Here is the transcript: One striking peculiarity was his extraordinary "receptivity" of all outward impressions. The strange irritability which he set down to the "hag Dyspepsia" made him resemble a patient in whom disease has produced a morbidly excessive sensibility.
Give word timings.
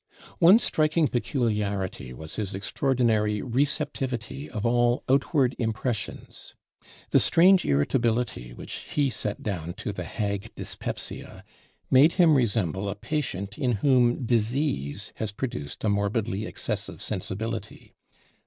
One 0.39 0.57
striking 0.57 1.07
peculiarity 1.07 2.11
was 2.11 2.37
his 2.37 2.55
extraordinary 2.55 3.39
"receptivity" 3.43 4.49
of 4.49 4.65
all 4.65 5.03
outward 5.07 5.55
impressions. 5.59 6.55
The 7.11 7.19
strange 7.19 7.65
irritability 7.65 8.51
which 8.51 8.73
he 8.95 9.11
set 9.11 9.43
down 9.43 9.73
to 9.73 9.93
the 9.93 10.03
"hag 10.05 10.55
Dyspepsia" 10.55 11.43
made 11.91 12.13
him 12.13 12.33
resemble 12.33 12.89
a 12.89 12.95
patient 12.95 13.59
in 13.59 13.73
whom 13.73 14.25
disease 14.25 15.13
has 15.17 15.31
produced 15.31 15.83
a 15.83 15.89
morbidly 15.89 16.47
excessive 16.47 16.99
sensibility. 16.99 17.93